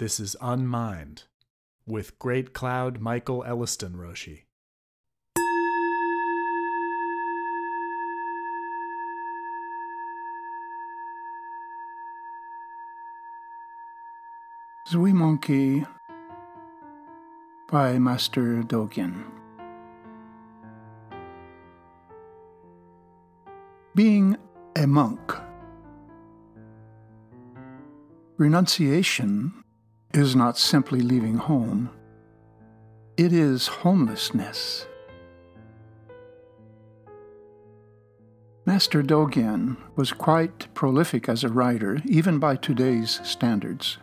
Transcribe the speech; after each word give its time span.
This 0.00 0.18
is 0.18 0.34
Unmind 0.40 1.24
with 1.86 2.18
Great 2.18 2.54
Cloud 2.54 3.00
Michael 3.00 3.44
Elliston 3.44 3.96
Roshi. 3.96 4.44
Zui 14.88 15.12
Monki 15.12 15.86
by 17.70 17.98
Master 17.98 18.62
Dogen. 18.62 19.22
Being 23.94 24.38
a 24.76 24.86
monk. 24.86 25.34
Renunciation 28.38 29.62
is 30.12 30.34
not 30.34 30.58
simply 30.58 31.00
leaving 31.00 31.36
home, 31.36 31.90
it 33.16 33.32
is 33.32 33.66
homelessness. 33.66 34.86
Master 38.66 39.02
Dogen 39.02 39.76
was 39.96 40.12
quite 40.12 40.72
prolific 40.74 41.28
as 41.28 41.42
a 41.42 41.48
writer, 41.48 42.00
even 42.04 42.38
by 42.38 42.56
today's 42.56 43.20
standards. 43.24 43.98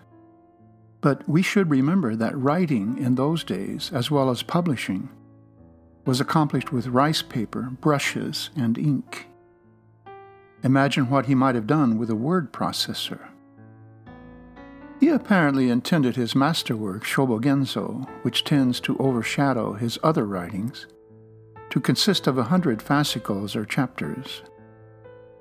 But 1.00 1.28
we 1.28 1.42
should 1.42 1.70
remember 1.70 2.16
that 2.16 2.38
writing 2.38 2.98
in 2.98 3.16
those 3.16 3.44
days, 3.44 3.92
as 3.94 4.12
well 4.12 4.30
as 4.30 4.44
publishing, 4.44 5.10
was 6.06 6.20
accomplished 6.20 6.72
with 6.72 6.88
rice 6.88 7.22
paper, 7.22 7.70
brushes, 7.82 8.50
and 8.56 8.78
ink. 8.78 9.28
Imagine 10.64 11.10
what 11.10 11.28
he 11.28 11.36
might 11.36 11.56
have 11.56 11.68
done 11.68 11.98
with 11.98 12.10
a 12.10 12.16
word 12.16 12.52
processor. 12.52 13.28
He 15.00 15.10
apparently 15.10 15.70
intended 15.70 16.16
his 16.16 16.36
masterwork, 16.36 17.04
Shobogenzo, 17.04 18.08
which 18.24 18.44
tends 18.44 18.80
to 18.82 18.98
overshadow 18.98 19.74
his 19.74 20.00
other 20.02 20.26
writings, 20.26 20.88
to 21.70 21.80
consist 21.80 22.26
of 22.26 22.38
a 22.38 22.44
hundred 22.44 22.82
fascicles 22.82 23.56
or 23.56 23.64
chapters. 23.64 24.42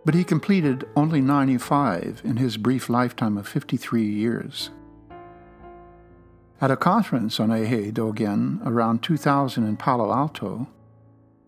But 0.04 0.14
he 0.14 0.24
completed 0.24 0.86
only 0.94 1.22
95 1.22 2.20
in 2.22 2.36
his 2.36 2.58
brief 2.58 2.90
lifetime 2.90 3.38
of 3.38 3.48
53 3.48 4.04
years. 4.04 4.70
At 6.60 6.70
a 6.70 6.76
conference 6.76 7.40
on 7.40 7.48
Eihei 7.48 7.92
Dogen 7.92 8.60
around 8.64 9.02
2000 9.02 9.66
in 9.66 9.76
Palo 9.76 10.12
Alto, 10.12 10.68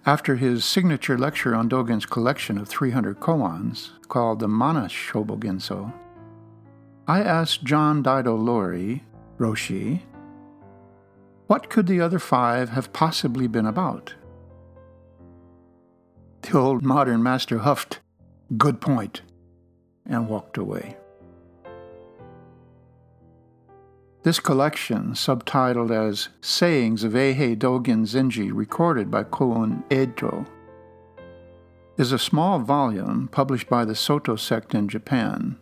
after 0.06 0.36
his 0.36 0.64
signature 0.64 1.18
lecture 1.18 1.54
on 1.54 1.68
Dogen's 1.68 2.06
collection 2.06 2.56
of 2.56 2.68
300 2.68 3.20
koans, 3.20 3.90
called 4.08 4.40
the 4.40 4.48
Manas 4.48 4.92
Shobogenzo, 4.92 5.92
I 7.08 7.22
asked 7.22 7.64
John 7.64 8.02
Daido 8.04 8.38
Loori, 8.38 9.00
Roshi, 9.38 10.02
what 11.46 11.70
could 11.70 11.86
the 11.86 12.02
other 12.02 12.18
five 12.18 12.68
have 12.68 12.92
possibly 12.92 13.46
been 13.46 13.64
about? 13.64 14.14
The 16.42 16.58
old 16.58 16.84
modern 16.84 17.22
master 17.22 17.60
huffed, 17.60 18.00
Good 18.58 18.82
point, 18.82 19.22
and 20.04 20.28
walked 20.28 20.58
away. 20.58 20.98
This 24.22 24.38
collection, 24.38 25.12
subtitled 25.12 25.90
as 25.90 26.28
Sayings 26.42 27.04
of 27.04 27.12
Eihei 27.12 27.56
Dogen 27.56 28.02
Zenji 28.04 28.50
recorded 28.52 29.10
by 29.10 29.24
Koun 29.24 29.82
Ejo, 29.88 30.46
is 31.96 32.12
a 32.12 32.18
small 32.18 32.58
volume 32.58 33.28
published 33.32 33.70
by 33.70 33.86
the 33.86 33.94
Soto 33.94 34.36
sect 34.36 34.74
in 34.74 34.88
Japan 34.88 35.56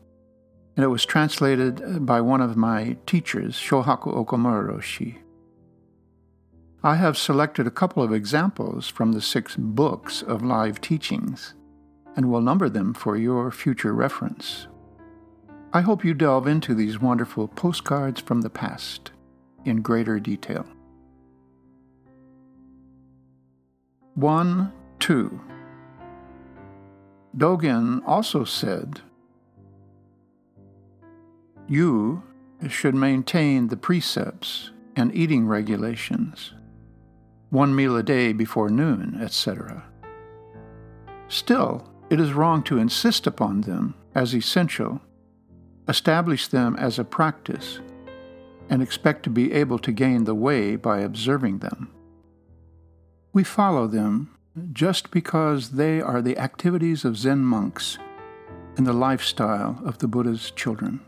and 0.77 0.85
it 0.85 0.89
was 0.89 1.07
translated 1.07 1.83
uh, 1.83 1.99
by 1.99 2.21
one 2.21 2.43
of 2.43 2.57
my 2.57 2.97
teachers, 3.07 3.57
Shohaku 3.57 4.15
Okumura 4.15 4.71
Roshi. 4.71 5.17
I 6.83 6.97
have 6.97 7.17
selected 7.17 7.67
a 7.67 7.71
couple 7.71 8.03
of 8.03 8.13
examples 8.13 8.89
from 8.89 9.13
the 9.13 9.23
six 9.23 9.57
books 9.57 10.23
of 10.23 10.43
live 10.45 10.81
teachings 10.81 11.55
and 12.15 12.31
will 12.31 12.43
number 12.43 12.69
them 12.69 12.95
for 12.95 13.17
your 13.17 13.51
future 13.51 13.93
reference. 13.93 14.69
I 15.73 15.81
hope 15.81 16.05
you 16.05 16.15
delve 16.15 16.47
into 16.47 16.75
these 16.75 17.01
wonderful 17.01 17.49
postcards 17.49 18.21
from 18.21 18.43
the 18.43 18.51
past 18.51 19.11
in 19.65 19.83
greater 19.83 20.21
detail. 20.21 20.65
1 24.15 24.73
2 25.01 25.41
Dogen 27.37 28.03
also 28.07 28.45
said 28.45 29.01
you 31.69 32.23
should 32.69 32.95
maintain 32.95 33.69
the 33.69 33.77
precepts 33.77 34.71
and 34.95 35.15
eating 35.15 35.47
regulations, 35.47 36.55
one 37.51 37.75
meal 37.75 37.97
a 37.97 38.03
day 38.03 38.33
before 38.33 38.71
noon, 38.71 39.19
etc. 39.21 39.85
Still, 41.29 41.91
it 42.09 42.21
is 42.21 42.33
wrong 42.33 42.63
to 42.65 42.79
insist 42.79 43.27
upon 43.27 43.63
them 43.63 43.95
as 44.15 44.35
essential, 44.35 45.01
establish 45.89 46.49
them 46.49 46.77
as 46.77 46.99
a 46.99 47.05
practice, 47.05 47.81
and 48.71 48.83
expect 48.83 49.23
to 49.25 49.31
be 49.31 49.53
able 49.53 49.79
to 49.79 49.93
gain 49.93 50.25
the 50.25 50.35
way 50.35 50.77
by 50.77 51.01
observing 51.01 51.59
them. 51.59 51.93
We 53.33 53.45
follow 53.45 53.87
them 53.87 54.37
just 54.73 55.11
because 55.11 55.71
they 55.71 56.01
are 56.01 56.23
the 56.23 56.39
activities 56.39 57.05
of 57.05 57.19
Zen 57.19 57.41
monks 57.41 57.99
and 58.77 58.87
the 58.87 58.93
lifestyle 58.93 59.81
of 59.85 59.99
the 59.99 60.09
Buddha's 60.09 60.51
children. 60.53 61.01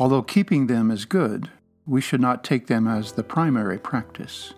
Although 0.00 0.22
keeping 0.22 0.66
them 0.66 0.90
is 0.90 1.04
good, 1.04 1.50
we 1.84 2.00
should 2.00 2.22
not 2.22 2.42
take 2.42 2.68
them 2.68 2.88
as 2.88 3.12
the 3.12 3.22
primary 3.22 3.78
practice. 3.78 4.54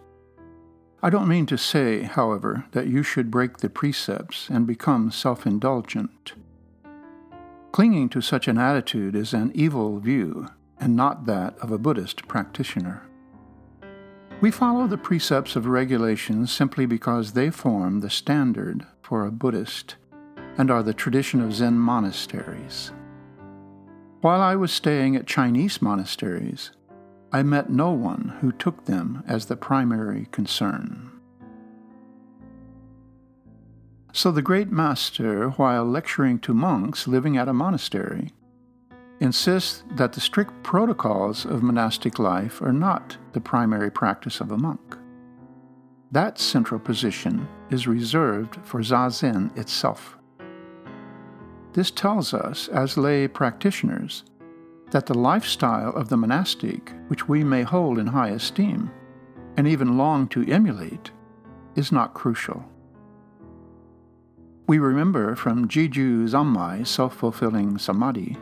I 1.03 1.11
don't 1.11 1.27
mean 1.27 1.47
to 1.47 1.59
say, 1.59 2.03
however, 2.03 2.67
that 2.71 2.87
you 2.87 3.03
should 3.03 3.29
break 3.29 3.57
the 3.57 3.69
precepts 3.69 4.49
and 4.49 4.69
become 4.69 5.11
self 5.11 5.45
indulgent. 5.45 6.35
Clinging 7.73 8.09
to 8.11 8.21
such 8.21 8.47
an 8.47 8.57
attitude 8.57 9.17
is 9.17 9.35
an 9.35 9.51
evil 9.53 9.99
view, 9.99 10.47
and 10.79 10.95
not 10.95 11.27
that 11.27 11.59
of 11.59 11.73
a 11.73 11.79
Buddhist 11.79 12.29
practitioner. 12.29 13.03
We 14.41 14.53
follow 14.53 14.87
the 14.87 14.97
precepts 14.97 15.57
of 15.57 15.67
regulations 15.67 16.53
simply 16.53 16.87
because 16.87 17.33
they 17.33 17.51
form 17.51 17.99
the 17.99 18.11
standard 18.11 18.87
for 19.01 19.27
a 19.27 19.33
Buddhist 19.33 19.97
and 20.57 20.71
are 20.71 20.85
the 20.85 20.95
tradition 20.95 21.41
of 21.41 21.53
Zen 21.53 21.81
monasteries. 21.81 22.93
While 24.22 24.41
I 24.41 24.55
was 24.55 24.72
staying 24.72 25.16
at 25.16 25.27
Chinese 25.27 25.83
monasteries, 25.83 26.71
I 27.33 27.43
met 27.43 27.71
no 27.71 27.91
one 27.91 28.38
who 28.41 28.53
took 28.53 28.84
them 28.84 29.25
as 29.27 29.47
the 29.47 29.56
primary 29.56 30.28
concern. 30.31 31.10
So 34.12 34.31
the 34.31 34.41
great 34.41 34.71
master, 34.71 35.50
while 35.50 35.84
lecturing 35.84 36.38
to 36.41 36.55
monks 36.55 37.09
living 37.09 37.37
at 37.37 37.49
a 37.49 37.53
monastery, 37.53 38.31
insists 39.19 39.82
that 39.97 40.12
the 40.12 40.21
strict 40.21 40.62
protocols 40.62 41.44
of 41.44 41.65
monastic 41.65 42.21
life 42.21 42.62
are 42.62 42.72
not 42.72 43.16
the 43.32 43.41
primary 43.41 43.91
practice 43.91 44.41
of 44.41 44.53
a 44.53 44.56
monk. 44.56 44.97
That 46.12 46.38
central 46.38 46.78
position 46.78 47.49
is 47.71 47.88
reserved 47.88 48.59
for 48.62 48.82
Zazen 48.82 49.59
itself. 49.59 50.16
This 51.72 51.91
tells 51.91 52.34
us, 52.34 52.69
as 52.69 52.97
lay 52.99 53.27
practitioners, 53.28 54.25
that 54.91 55.06
the 55.06 55.16
lifestyle 55.16 55.91
of 55.94 56.09
the 56.09 56.16
monastic, 56.16 56.93
which 57.09 57.28
we 57.28 57.43
may 57.43 57.62
hold 57.62 57.99
in 57.99 58.06
high 58.06 58.28
esteem 58.28 58.91
and 59.56 59.66
even 59.66 59.97
long 59.97 60.28
to 60.28 60.44
emulate, 60.50 61.11
is 61.75 61.91
not 61.91 62.15
crucial. 62.15 62.65
We 64.66 64.78
remember 64.78 65.34
from 65.34 65.69
Jiju 65.69 66.28
Zammai, 66.28 66.87
self 66.87 67.16
fulfilling 67.16 67.78
samadhi, 67.78 68.37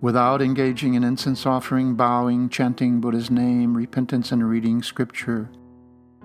without 0.00 0.42
engaging 0.42 0.94
in 0.94 1.04
incense 1.04 1.46
offering, 1.46 1.94
bowing, 1.94 2.48
chanting 2.48 3.00
Buddha's 3.00 3.30
name, 3.30 3.76
repentance, 3.76 4.32
and 4.32 4.48
reading 4.48 4.82
scripture, 4.82 5.50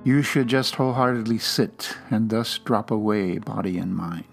you 0.04 0.22
should 0.22 0.48
just 0.48 0.75
wholeheartedly 0.75 1.38
sit 1.38 1.96
and 2.10 2.30
thus 2.30 2.57
drop 2.60 2.92
away 2.92 3.38
body 3.38 3.78
and 3.78 3.96
mind. 3.96 4.24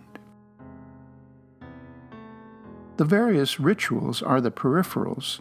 The 2.97 3.05
various 3.05 3.59
rituals 3.59 4.23
are 4.23 4.41
the 4.41 4.53
peripherals, 4.53 5.41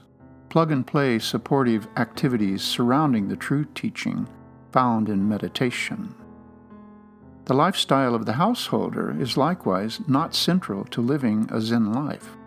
plug 0.50 0.72
and 0.72 0.86
play 0.86 1.20
supportive 1.20 1.88
activities 1.98 2.64
surrounding 2.64 3.28
the 3.28 3.36
true 3.36 3.66
teaching 3.76 4.28
found 4.72 5.08
in 5.08 5.30
meditation. 5.30 6.16
The 7.46 7.54
lifestyle 7.54 8.16
of 8.16 8.26
the 8.26 8.34
householder 8.34 9.16
is 9.20 9.38
likewise 9.38 10.00
not 10.08 10.34
central 10.34 10.86
to 10.86 11.02
living 11.02 11.48
a 11.52 11.62
Zen 11.62 11.94
life. 11.94 12.38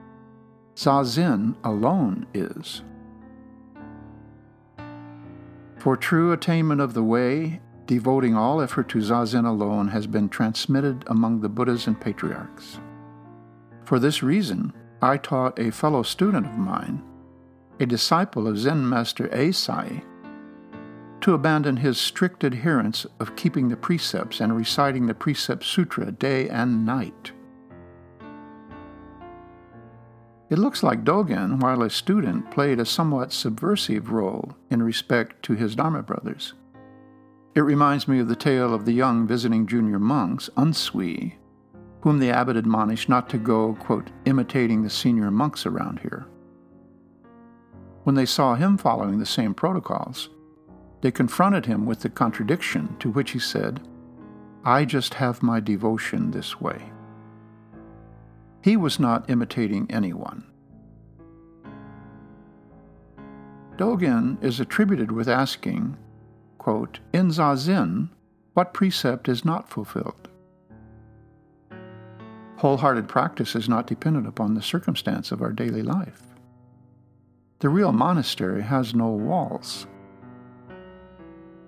Zazen 0.74 1.54
alone 1.62 2.26
is. 2.34 2.82
For 5.76 5.96
true 5.96 6.32
attainment 6.32 6.80
of 6.80 6.94
the 6.94 7.04
way, 7.04 7.60
devoting 7.86 8.34
all 8.34 8.60
effort 8.60 8.88
to 8.88 8.98
Zazen 8.98 9.46
alone 9.46 9.88
has 9.88 10.08
been 10.08 10.28
transmitted 10.28 11.04
among 11.06 11.42
the 11.42 11.48
Buddhas 11.48 11.86
and 11.86 12.00
patriarchs. 12.00 12.80
For 13.84 14.00
this 14.00 14.22
reason, 14.22 14.72
I 15.02 15.16
taught 15.16 15.58
a 15.58 15.70
fellow 15.70 16.02
student 16.02 16.46
of 16.46 16.58
mine 16.58 17.02
a 17.78 17.86
disciple 17.86 18.48
of 18.48 18.58
Zen 18.58 18.88
master 18.88 19.28
Eisai, 19.28 20.02
to 21.20 21.34
abandon 21.34 21.76
his 21.78 21.98
strict 21.98 22.44
adherence 22.44 23.06
of 23.20 23.36
keeping 23.36 23.68
the 23.68 23.76
precepts 23.76 24.40
and 24.40 24.56
reciting 24.56 25.06
the 25.06 25.14
Precept 25.14 25.64
Sutra 25.64 26.12
day 26.12 26.48
and 26.48 26.86
night. 26.86 27.32
It 30.48 30.58
looks 30.58 30.82
like 30.82 31.04
Dogen, 31.04 31.60
while 31.60 31.82
a 31.82 31.90
student, 31.90 32.50
played 32.52 32.78
a 32.78 32.86
somewhat 32.86 33.32
subversive 33.32 34.12
role 34.12 34.56
in 34.70 34.82
respect 34.82 35.42
to 35.42 35.54
his 35.54 35.74
Dharma 35.74 36.02
brothers. 36.02 36.54
It 37.56 37.62
reminds 37.62 38.06
me 38.06 38.20
of 38.20 38.28
the 38.28 38.36
tale 38.36 38.72
of 38.72 38.84
the 38.84 38.92
young 38.92 39.26
visiting 39.26 39.66
junior 39.66 39.98
monks, 39.98 40.48
Unsui, 40.56 41.34
whom 42.00 42.18
the 42.18 42.30
abbot 42.30 42.56
admonished 42.56 43.08
not 43.08 43.28
to 43.30 43.38
go, 43.38 43.74
quote, 43.80 44.10
imitating 44.24 44.82
the 44.82 44.90
senior 44.90 45.30
monks 45.30 45.66
around 45.66 46.00
here. 46.00 46.26
When 48.04 48.14
they 48.14 48.26
saw 48.26 48.54
him 48.54 48.76
following 48.76 49.18
the 49.18 49.26
same 49.26 49.54
protocols, 49.54 50.28
they 51.00 51.10
confronted 51.10 51.66
him 51.66 51.86
with 51.86 52.00
the 52.00 52.08
contradiction, 52.08 52.96
to 53.00 53.10
which 53.10 53.32
he 53.32 53.38
said, 53.38 53.80
I 54.64 54.84
just 54.84 55.14
have 55.14 55.42
my 55.42 55.60
devotion 55.60 56.30
this 56.30 56.60
way. 56.60 56.90
He 58.62 58.76
was 58.76 58.98
not 58.98 59.30
imitating 59.30 59.86
anyone. 59.90 60.44
Dogen 63.76 64.42
is 64.42 64.58
attributed 64.58 65.12
with 65.12 65.28
asking, 65.28 65.96
quote, 66.58 67.00
In 67.12 67.28
Zazen, 67.28 68.08
what 68.54 68.72
precept 68.72 69.28
is 69.28 69.44
not 69.44 69.68
fulfilled? 69.68 70.28
Wholehearted 72.58 73.06
practice 73.06 73.54
is 73.54 73.68
not 73.68 73.86
dependent 73.86 74.26
upon 74.26 74.54
the 74.54 74.62
circumstance 74.62 75.30
of 75.30 75.42
our 75.42 75.52
daily 75.52 75.82
life. 75.82 76.22
The 77.58 77.68
real 77.68 77.92
monastery 77.92 78.62
has 78.62 78.94
no 78.94 79.08
walls. 79.08 79.86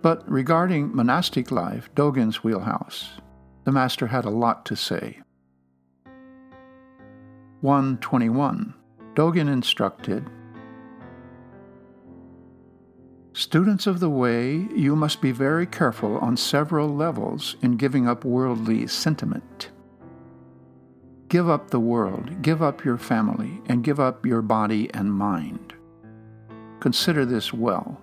But 0.01 0.29
regarding 0.31 0.95
monastic 0.95 1.51
life, 1.51 1.91
Dogen's 1.95 2.43
wheelhouse, 2.43 3.21
the 3.65 3.73
master 3.73 4.07
had 4.07 4.25
a 4.25 4.31
lot 4.31 4.65
to 4.67 4.77
say. 4.77 5.21
121, 7.61 8.75
Dogen 9.15 9.53
instructed 9.53 10.25
Students 13.35 13.87
of 13.87 14.01
the 14.01 14.11
way, 14.11 14.67
you 14.75 14.97
must 14.97 15.21
be 15.21 15.33
very 15.33 15.67
careful 15.67 16.19
on 16.19 16.37
several 16.37 16.89
levels 16.89 17.57
in 17.63 17.77
giving 17.77 18.09
up 18.09 18.25
worldly 18.25 18.87
sentiment. 18.89 19.71
Give 21.29 21.51
up 21.51 21.71
the 21.71 21.81
world, 21.81 22.41
give 22.41 22.63
up 22.63 22.85
your 22.85 22.97
family, 22.97 23.61
and 23.67 23.85
give 23.85 24.01
up 24.01 24.25
your 24.25 24.41
body 24.41 24.89
and 24.95 25.13
mind. 25.13 25.75
Consider 26.81 27.27
this 27.27 27.53
well. 27.53 28.01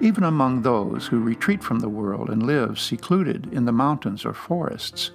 Even 0.00 0.24
among 0.24 0.62
those 0.62 1.06
who 1.06 1.20
retreat 1.20 1.62
from 1.62 1.78
the 1.78 1.88
world 1.88 2.28
and 2.28 2.42
live 2.42 2.80
secluded 2.80 3.52
in 3.52 3.66
the 3.66 3.72
mountains 3.72 4.24
or 4.24 4.32
forests, 4.32 5.12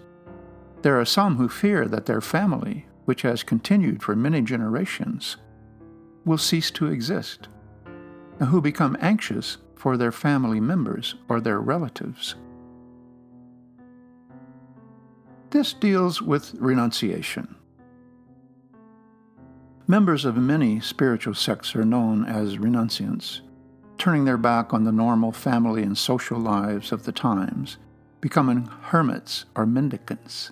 there 0.82 0.98
are 0.98 1.06
some 1.06 1.36
who 1.36 1.50
fear 1.50 1.88
that 1.88 2.06
their 2.06 2.22
family, 2.22 2.86
which 3.04 3.24
has 3.24 3.44
continued 3.44 4.02
for 4.02 4.16
many 4.16 4.42
generations, 4.42 5.36
will 6.24 6.38
cease 6.38 6.72
to 6.72 6.88
exist, 6.88 7.50
and 8.40 8.48
who 8.50 8.62
become 8.62 8.96
anxious 9.02 9.58
for 9.76 9.98
their 9.98 10.12
family 10.12 10.62
members 10.62 11.16
or 11.28 11.42
their 11.42 11.60
relatives. 11.60 12.36
This 15.56 15.72
deals 15.72 16.22
with 16.22 16.54
renunciation. 16.56 17.56
Members 19.88 20.26
of 20.26 20.36
many 20.36 20.82
spiritual 20.82 21.34
sects 21.34 21.74
are 21.78 21.86
known 21.86 22.26
as 22.26 22.58
renunciants, 22.58 23.40
turning 23.98 24.26
their 24.26 24.36
back 24.36 24.74
on 24.74 24.84
the 24.84 24.92
normal 24.92 25.32
family 25.32 25.82
and 25.82 25.98
social 25.98 26.38
lives 26.38 26.92
of 26.92 27.06
the 27.06 27.14
times, 27.14 27.78
becoming 28.20 28.66
hermits 28.82 29.46
or 29.56 29.66
mendicants. 29.66 30.52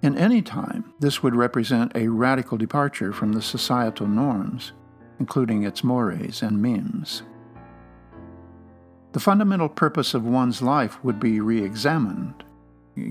In 0.00 0.16
any 0.16 0.40
time, 0.40 0.94
this 1.00 1.22
would 1.22 1.36
represent 1.36 1.92
a 1.94 2.08
radical 2.08 2.56
departure 2.56 3.12
from 3.12 3.34
the 3.34 3.42
societal 3.42 4.06
norms, 4.06 4.72
including 5.20 5.62
its 5.62 5.84
mores 5.84 6.40
and 6.40 6.62
memes. 6.62 7.22
The 9.12 9.20
fundamental 9.20 9.68
purpose 9.68 10.14
of 10.14 10.24
one's 10.24 10.62
life 10.62 11.04
would 11.04 11.20
be 11.20 11.38
re 11.38 11.62
examined, 11.62 12.45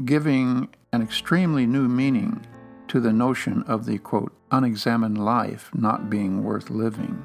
giving 0.05 0.69
an 0.91 1.01
extremely 1.01 1.65
new 1.65 1.87
meaning 1.87 2.45
to 2.87 2.99
the 2.99 3.13
notion 3.13 3.63
of 3.63 3.85
the 3.85 3.97
quote, 3.97 4.33
unexamined 4.51 5.17
life 5.17 5.69
not 5.73 6.09
being 6.09 6.43
worth 6.43 6.69
living. 6.69 7.23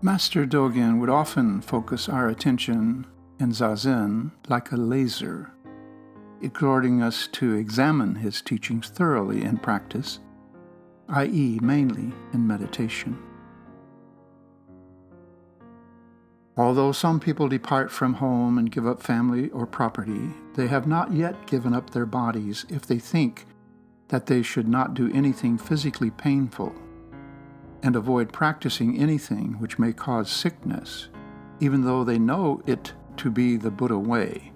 Master 0.00 0.46
Dogen 0.46 1.00
would 1.00 1.10
often 1.10 1.60
focus 1.60 2.08
our 2.08 2.28
attention 2.28 3.06
in 3.40 3.50
Zazen 3.50 4.30
like 4.48 4.70
a 4.70 4.76
laser 4.76 5.52
exhorting 6.40 7.02
us 7.02 7.26
to 7.32 7.54
examine 7.54 8.14
his 8.14 8.40
teachings 8.40 8.88
thoroughly 8.88 9.42
in 9.42 9.58
practice, 9.58 10.20
i.e., 11.08 11.58
mainly 11.60 12.12
in 12.32 12.46
meditation. 12.46 13.18
Although 16.58 16.90
some 16.90 17.20
people 17.20 17.46
depart 17.46 17.88
from 17.88 18.14
home 18.14 18.58
and 18.58 18.70
give 18.70 18.84
up 18.84 19.00
family 19.00 19.48
or 19.50 19.64
property, 19.64 20.34
they 20.54 20.66
have 20.66 20.88
not 20.88 21.12
yet 21.12 21.46
given 21.46 21.72
up 21.72 21.90
their 21.90 22.04
bodies 22.04 22.66
if 22.68 22.84
they 22.84 22.98
think 22.98 23.46
that 24.08 24.26
they 24.26 24.42
should 24.42 24.66
not 24.66 24.92
do 24.92 25.08
anything 25.12 25.56
physically 25.56 26.10
painful 26.10 26.74
and 27.84 27.94
avoid 27.94 28.32
practicing 28.32 28.98
anything 28.98 29.52
which 29.60 29.78
may 29.78 29.92
cause 29.92 30.28
sickness, 30.28 31.08
even 31.60 31.84
though 31.84 32.02
they 32.02 32.18
know 32.18 32.60
it 32.66 32.92
to 33.18 33.30
be 33.30 33.56
the 33.56 33.70
Buddha 33.70 33.98
way. 33.98 34.52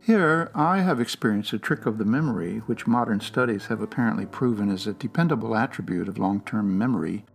Here, 0.00 0.50
I 0.54 0.78
have 0.78 1.00
experienced 1.00 1.52
a 1.52 1.58
trick 1.58 1.84
of 1.84 1.98
the 1.98 2.06
memory, 2.06 2.58
which 2.60 2.86
modern 2.86 3.20
studies 3.20 3.66
have 3.66 3.82
apparently 3.82 4.24
proven 4.24 4.70
is 4.70 4.86
a 4.86 4.94
dependable 4.94 5.54
attribute 5.54 6.08
of 6.08 6.18
long 6.18 6.40
term 6.40 6.78
memory, 6.78 7.26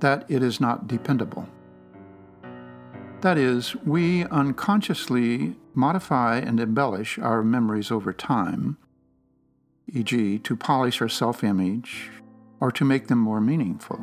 that 0.00 0.24
it 0.28 0.42
is 0.42 0.60
not 0.60 0.88
dependable. 0.88 1.48
That 3.20 3.36
is, 3.36 3.76
we 3.76 4.24
unconsciously 4.26 5.56
modify 5.74 6.38
and 6.38 6.58
embellish 6.58 7.18
our 7.18 7.42
memories 7.42 7.90
over 7.90 8.12
time, 8.12 8.78
e.g., 9.92 10.38
to 10.38 10.56
polish 10.56 11.00
our 11.02 11.08
self 11.08 11.44
image 11.44 12.10
or 12.60 12.70
to 12.72 12.84
make 12.84 13.08
them 13.08 13.18
more 13.18 13.40
meaningful. 13.40 14.00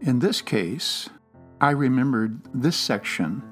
In 0.00 0.18
this 0.18 0.42
case, 0.42 1.08
I 1.60 1.70
remembered 1.70 2.40
this 2.54 2.76
section 2.76 3.42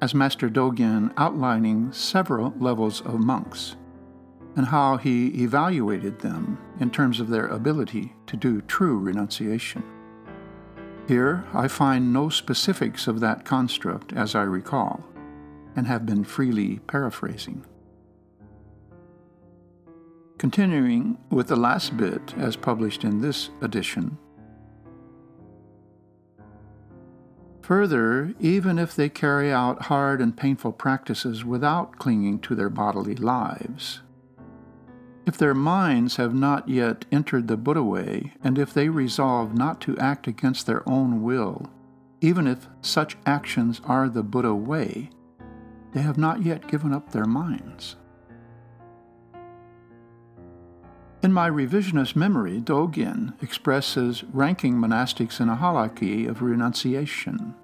as 0.00 0.14
Master 0.14 0.48
Dogen 0.48 1.12
outlining 1.16 1.92
several 1.92 2.52
levels 2.58 3.00
of 3.02 3.20
monks 3.20 3.76
and 4.56 4.66
how 4.66 4.96
he 4.96 5.42
evaluated 5.42 6.20
them 6.20 6.58
in 6.80 6.90
terms 6.90 7.20
of 7.20 7.28
their 7.28 7.46
ability 7.48 8.14
to 8.26 8.36
do 8.36 8.60
true 8.62 8.98
renunciation. 8.98 9.82
Here, 11.08 11.44
I 11.52 11.68
find 11.68 12.12
no 12.12 12.28
specifics 12.28 13.06
of 13.06 13.20
that 13.20 13.44
construct 13.44 14.12
as 14.12 14.34
I 14.34 14.42
recall, 14.42 15.04
and 15.76 15.86
have 15.86 16.06
been 16.06 16.24
freely 16.24 16.78
paraphrasing. 16.86 17.64
Continuing 20.38 21.18
with 21.30 21.48
the 21.48 21.56
last 21.56 21.96
bit 21.96 22.34
as 22.36 22.56
published 22.56 23.04
in 23.04 23.20
this 23.20 23.50
edition, 23.60 24.18
Further, 27.64 28.34
even 28.40 28.78
if 28.78 28.94
they 28.94 29.08
carry 29.08 29.50
out 29.50 29.84
hard 29.84 30.20
and 30.20 30.36
painful 30.36 30.72
practices 30.72 31.46
without 31.46 31.96
clinging 31.96 32.40
to 32.40 32.54
their 32.54 32.68
bodily 32.68 33.14
lives, 33.14 34.02
if 35.26 35.38
their 35.38 35.54
minds 35.54 36.16
have 36.16 36.34
not 36.34 36.68
yet 36.68 37.04
entered 37.10 37.48
the 37.48 37.56
Buddha 37.56 37.82
way, 37.82 38.32
and 38.42 38.58
if 38.58 38.74
they 38.74 38.88
resolve 38.88 39.54
not 39.54 39.80
to 39.82 39.96
act 39.98 40.26
against 40.26 40.66
their 40.66 40.86
own 40.88 41.22
will, 41.22 41.70
even 42.20 42.46
if 42.46 42.68
such 42.82 43.16
actions 43.24 43.80
are 43.84 44.08
the 44.08 44.22
Buddha 44.22 44.54
way, 44.54 45.10
they 45.92 46.02
have 46.02 46.18
not 46.18 46.42
yet 46.42 46.68
given 46.68 46.92
up 46.92 47.12
their 47.12 47.24
minds. 47.24 47.96
In 51.22 51.32
my 51.32 51.48
revisionist 51.48 52.14
memory, 52.14 52.60
Dogen 52.60 53.32
expresses 53.42 54.24
ranking 54.24 54.74
monastics 54.74 55.40
in 55.40 55.48
a 55.48 55.56
hierarchy 55.56 56.26
of 56.26 56.42
renunciation. 56.42 57.54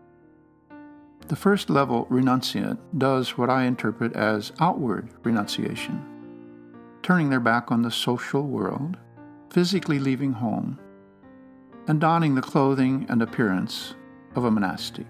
The 1.29 1.37
first 1.37 1.69
level 1.69 2.07
renunciant 2.07 2.79
does 2.97 3.37
what 3.37 3.50
I 3.50 3.64
interpret 3.64 4.17
as 4.17 4.52
outward 4.61 5.11
renunciation, 5.23 6.10
turning 7.02 7.30
their 7.30 7.40
back 7.40 7.71
on 7.71 7.83
the 7.83 7.90
social 7.90 8.42
world, 8.42 8.97
physically 9.50 9.99
leaving 9.99 10.33
home, 10.33 10.78
and 11.87 12.00
donning 12.00 12.35
the 12.35 12.42
clothing 12.42 13.07
and 13.09 13.23
appearance 13.23 13.95
of 14.35 14.45
a 14.45 14.50
monastic. 14.50 15.07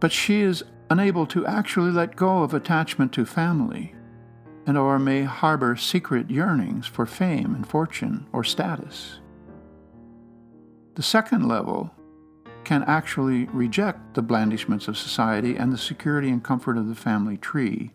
But 0.00 0.12
she 0.12 0.40
is 0.42 0.62
unable 0.90 1.26
to 1.28 1.46
actually 1.46 1.90
let 1.90 2.16
go 2.16 2.42
of 2.42 2.52
attachment 2.52 3.12
to 3.14 3.24
family 3.24 3.94
and 4.66 4.78
or 4.78 4.98
may 4.98 5.22
harbor 5.22 5.76
secret 5.76 6.30
yearnings 6.30 6.86
for 6.86 7.06
fame 7.06 7.54
and 7.54 7.66
fortune 7.66 8.26
or 8.32 8.44
status. 8.44 9.20
The 10.94 11.02
second 11.02 11.48
level 11.48 11.90
can 12.64 12.82
actually 12.84 13.44
reject 13.46 14.14
the 14.14 14.22
blandishments 14.22 14.88
of 14.88 14.96
society 14.96 15.56
and 15.56 15.72
the 15.72 15.78
security 15.78 16.30
and 16.30 16.42
comfort 16.42 16.78
of 16.78 16.88
the 16.88 16.94
family 16.94 17.36
tree, 17.36 17.92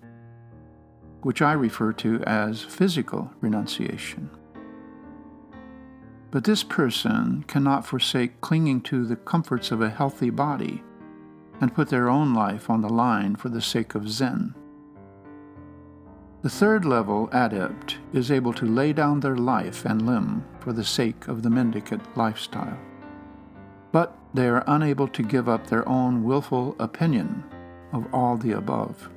which 1.22 1.42
I 1.42 1.54
refer 1.54 1.94
to 1.94 2.24
as 2.24 2.62
physical 2.62 3.32
renunciation. 3.42 4.30
But 6.32 6.44
this 6.44 6.64
person 6.64 7.44
cannot 7.48 7.86
forsake 7.86 8.40
clinging 8.42 8.82
to 8.82 9.06
the 9.06 9.16
comforts 9.16 9.72
of 9.72 9.82
a 9.82 9.90
healthy 9.90 10.30
body 10.30 10.84
and 11.60 11.74
put 11.74 11.90
their 11.90 12.10
own 12.10 12.34
life 12.34 12.70
on 12.70 12.82
the 12.82 12.90
line 12.90 13.36
for 13.36 13.50
the 13.50 13.62
sake 13.62 13.96
of 13.96 14.10
Zen. 14.10 14.54
The 16.42 16.50
third 16.50 16.86
level 16.86 17.30
adept 17.34 17.98
is 18.14 18.32
able 18.32 18.54
to 18.54 18.66
lay 18.66 18.94
down 18.94 19.20
their 19.20 19.36
life 19.36 19.84
and 19.84 20.06
limb 20.06 20.46
for 20.62 20.72
the 20.72 20.86
sake 20.86 21.28
of 21.28 21.44
the 21.44 21.50
mendicant 21.50 22.16
lifestyle. 22.16 22.80
But 23.92 24.18
they 24.34 24.48
are 24.48 24.64
unable 24.68 25.08
to 25.10 25.24
give 25.24 25.50
up 25.50 25.68
their 25.68 25.88
own 25.90 26.24
willful 26.24 26.76
opinion 26.80 27.44
of 27.92 28.08
all 28.14 28.38
the 28.38 28.52
above. 28.52 29.10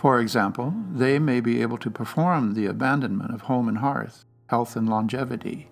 For 0.00 0.18
example, 0.18 0.72
they 0.94 1.18
may 1.18 1.40
be 1.40 1.60
able 1.60 1.76
to 1.76 1.90
perform 1.90 2.54
the 2.54 2.64
abandonment 2.64 3.34
of 3.34 3.42
home 3.42 3.68
and 3.68 3.76
hearth, 3.76 4.24
health 4.46 4.74
and 4.74 4.88
longevity, 4.88 5.68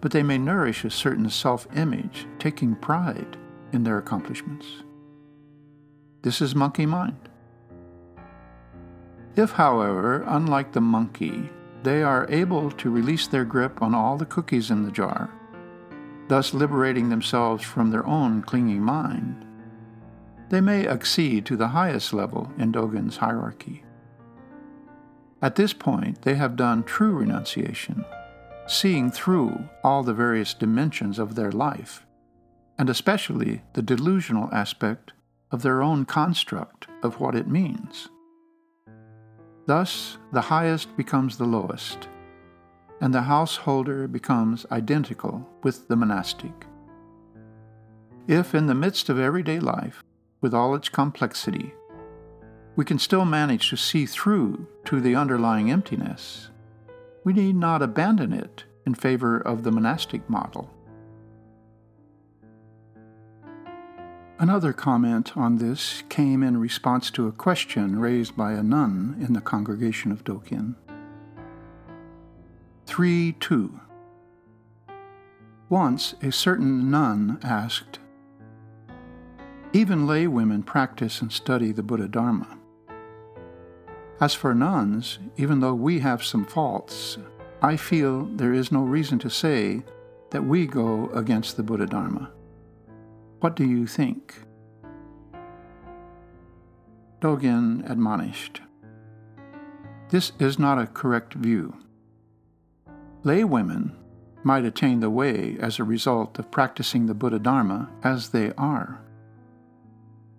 but 0.00 0.12
they 0.12 0.22
may 0.22 0.38
nourish 0.38 0.84
a 0.84 0.90
certain 0.90 1.28
self 1.28 1.66
image, 1.74 2.28
taking 2.38 2.76
pride 2.76 3.36
in 3.72 3.82
their 3.82 3.98
accomplishments. 3.98 4.84
This 6.22 6.40
is 6.40 6.54
monkey 6.54 6.86
mind. 6.86 7.28
If, 9.34 9.50
however, 9.50 10.22
unlike 10.28 10.70
the 10.70 10.80
monkey, 10.80 11.50
they 11.82 12.04
are 12.04 12.30
able 12.30 12.70
to 12.70 12.90
release 12.90 13.26
their 13.26 13.44
grip 13.44 13.82
on 13.82 13.92
all 13.92 14.16
the 14.16 14.24
cookies 14.24 14.70
in 14.70 14.84
the 14.84 14.92
jar, 14.92 15.32
thus 16.28 16.54
liberating 16.54 17.08
themselves 17.08 17.64
from 17.64 17.90
their 17.90 18.06
own 18.06 18.40
clinging 18.40 18.82
mind, 18.82 19.44
they 20.50 20.60
may 20.60 20.86
accede 20.86 21.44
to 21.46 21.56
the 21.56 21.68
highest 21.68 22.12
level 22.12 22.52
in 22.58 22.72
Dogen's 22.72 23.18
hierarchy. 23.18 23.84
At 25.40 25.56
this 25.56 25.72
point, 25.72 26.22
they 26.22 26.34
have 26.34 26.56
done 26.56 26.82
true 26.82 27.12
renunciation, 27.12 28.04
seeing 28.66 29.10
through 29.10 29.68
all 29.84 30.02
the 30.02 30.14
various 30.14 30.54
dimensions 30.54 31.18
of 31.18 31.34
their 31.34 31.52
life, 31.52 32.04
and 32.78 32.90
especially 32.90 33.62
the 33.74 33.82
delusional 33.82 34.48
aspect 34.52 35.12
of 35.50 35.62
their 35.62 35.82
own 35.82 36.04
construct 36.04 36.88
of 37.02 37.20
what 37.20 37.34
it 37.34 37.46
means. 37.46 38.08
Thus, 39.66 40.18
the 40.32 40.40
highest 40.40 40.96
becomes 40.96 41.36
the 41.36 41.44
lowest, 41.44 42.08
and 43.00 43.14
the 43.14 43.22
householder 43.22 44.08
becomes 44.08 44.66
identical 44.72 45.46
with 45.62 45.88
the 45.88 45.96
monastic. 45.96 46.66
If, 48.26 48.54
in 48.54 48.66
the 48.66 48.74
midst 48.74 49.08
of 49.08 49.18
everyday 49.18 49.60
life, 49.60 50.02
with 50.40 50.54
all 50.54 50.74
its 50.74 50.88
complexity, 50.88 51.74
we 52.76 52.84
can 52.84 52.98
still 52.98 53.24
manage 53.24 53.70
to 53.70 53.76
see 53.76 54.06
through 54.06 54.66
to 54.84 55.00
the 55.00 55.16
underlying 55.16 55.70
emptiness, 55.70 56.50
we 57.24 57.32
need 57.32 57.56
not 57.56 57.82
abandon 57.82 58.32
it 58.32 58.64
in 58.86 58.94
favor 58.94 59.38
of 59.38 59.64
the 59.64 59.72
monastic 59.72 60.28
model. 60.30 60.70
Another 64.38 64.72
comment 64.72 65.36
on 65.36 65.58
this 65.58 66.04
came 66.08 66.44
in 66.44 66.58
response 66.58 67.10
to 67.10 67.26
a 67.26 67.32
question 67.32 67.98
raised 67.98 68.36
by 68.36 68.52
a 68.52 68.62
nun 68.62 69.16
in 69.20 69.32
the 69.32 69.40
congregation 69.40 70.12
of 70.12 70.22
Dogen. 70.22 70.76
3 72.86 73.32
2. 73.32 73.80
Once 75.68 76.14
a 76.22 76.30
certain 76.30 76.88
nun 76.88 77.38
asked, 77.42 77.98
Even 79.74 80.06
lay 80.06 80.26
women 80.26 80.62
practice 80.62 81.20
and 81.20 81.30
study 81.30 81.72
the 81.72 81.82
Buddha 81.82 82.08
Dharma. 82.08 82.58
As 84.18 84.32
for 84.32 84.54
nuns, 84.54 85.18
even 85.36 85.60
though 85.60 85.74
we 85.74 85.98
have 85.98 86.24
some 86.24 86.46
faults, 86.46 87.18
I 87.60 87.76
feel 87.76 88.24
there 88.24 88.54
is 88.54 88.72
no 88.72 88.82
reason 88.82 89.18
to 89.20 89.30
say 89.30 89.82
that 90.30 90.44
we 90.44 90.66
go 90.66 91.10
against 91.10 91.56
the 91.56 91.62
Buddha 91.62 91.86
Dharma. 91.86 92.30
What 93.40 93.56
do 93.56 93.64
you 93.64 93.86
think? 93.86 94.34
Dogen 97.20 97.88
admonished 97.90 98.62
This 100.08 100.32
is 100.38 100.58
not 100.58 100.78
a 100.78 100.86
correct 100.86 101.34
view. 101.34 101.76
Lay 103.22 103.44
women 103.44 103.94
might 104.42 104.64
attain 104.64 105.00
the 105.00 105.10
way 105.10 105.58
as 105.60 105.78
a 105.78 105.84
result 105.84 106.38
of 106.38 106.50
practicing 106.50 107.04
the 107.04 107.14
Buddha 107.14 107.38
Dharma 107.38 107.90
as 108.02 108.30
they 108.30 108.52
are. 108.56 109.00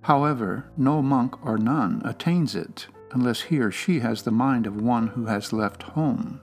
However, 0.01 0.65
no 0.77 1.01
monk 1.01 1.46
or 1.46 1.58
nun 1.58 2.01
attains 2.06 2.56
it 2.56 2.88
unless 3.12 3.41
he 3.41 3.60
or 3.60 3.72
she 3.72 4.00
has 4.00 4.24
the 4.24 4.32
mind 4.32 4.65
of 4.65 4.82
one 4.82 5.08
who 5.08 5.25
has 5.25 5.51
left 5.51 5.84
home. 5.84 6.41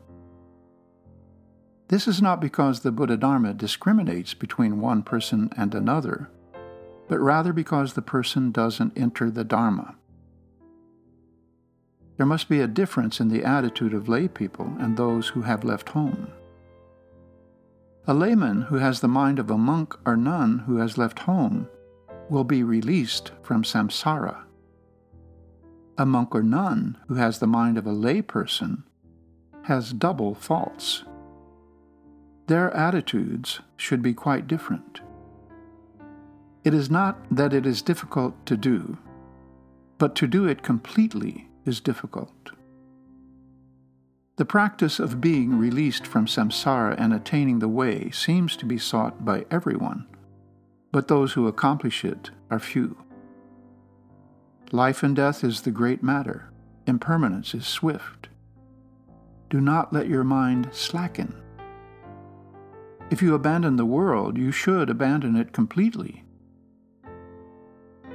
This 1.88 2.08
is 2.08 2.20
not 2.20 2.40
because 2.40 2.80
the 2.80 2.90
Buddha 2.90 3.16
Dharma 3.16 3.54
discriminates 3.54 4.34
between 4.34 4.80
one 4.80 5.02
person 5.02 5.50
and 5.56 5.75
another, 5.75 6.28
but 7.08 7.20
rather 7.20 7.52
because 7.52 7.92
the 7.92 8.02
person 8.02 8.50
doesn't 8.50 8.98
enter 8.98 9.30
the 9.30 9.44
Dharma. 9.44 9.94
There 12.16 12.26
must 12.26 12.48
be 12.48 12.60
a 12.60 12.66
difference 12.66 13.20
in 13.20 13.28
the 13.28 13.44
attitude 13.44 13.94
of 13.94 14.08
lay 14.08 14.26
people 14.26 14.72
and 14.80 14.96
those 14.96 15.28
who 15.28 15.42
have 15.42 15.64
left 15.64 15.90
home. 15.90 16.32
A 18.08 18.14
layman 18.14 18.62
who 18.62 18.76
has 18.76 19.00
the 19.00 19.08
mind 19.08 19.38
of 19.38 19.50
a 19.50 19.58
monk 19.58 19.94
or 20.04 20.16
nun 20.16 20.60
who 20.60 20.78
has 20.78 20.98
left 20.98 21.20
home 21.20 21.68
will 22.28 22.45
be 22.45 22.62
released 22.62 23.33
from 23.42 23.62
samsara. 23.62 24.42
A 25.99 26.04
monk 26.06 26.35
or 26.35 26.42
nun 26.42 26.99
who 27.09 27.14
has 27.14 27.38
the 27.38 27.47
mind 27.47 27.78
of 27.78 27.87
a 27.87 27.92
lay 27.92 28.21
person 28.23 28.85
has 29.64 29.92
double 29.92 30.35
faults. 30.35 31.04
Their 32.47 32.71
attitudes 32.73 33.61
should 33.76 34.02
be 34.02 34.14
quite 34.14 34.47
different. 34.47 35.00
It 36.64 36.75
is 36.75 36.90
not 36.90 37.16
that 37.30 37.52
it 37.52 37.66
is 37.66 37.83
difficult 37.83 38.47
to 38.47 38.56
do, 38.56 38.99
but 39.99 40.14
to 40.16 40.26
do 40.26 40.47
it 40.47 40.62
completely 40.62 41.49
is 41.64 41.80
difficult. 41.80 42.50
The 44.37 44.45
practice 44.45 44.99
of 44.99 45.21
being 45.21 45.59
released 45.59 46.06
from 46.06 46.26
samsara 46.26 46.95
and 46.99 47.14
attaining 47.14 47.59
the 47.59 47.68
way 47.68 48.11
seems 48.11 48.54
to 48.56 48.66
be 48.66 48.78
sought 48.78 49.25
by 49.25 49.47
everyone, 49.50 50.06
but 50.96 51.08
those 51.08 51.34
who 51.34 51.46
accomplish 51.46 52.06
it 52.06 52.30
are 52.50 52.58
few. 52.58 52.96
Life 54.72 55.02
and 55.02 55.14
death 55.14 55.44
is 55.44 55.60
the 55.60 55.70
great 55.70 56.02
matter, 56.02 56.50
impermanence 56.86 57.52
is 57.52 57.66
swift. 57.66 58.28
Do 59.50 59.60
not 59.60 59.92
let 59.92 60.08
your 60.08 60.24
mind 60.24 60.70
slacken. 60.72 61.34
If 63.10 63.20
you 63.20 63.34
abandon 63.34 63.76
the 63.76 63.84
world, 63.84 64.38
you 64.38 64.50
should 64.50 64.88
abandon 64.88 65.36
it 65.36 65.52
completely 65.52 66.24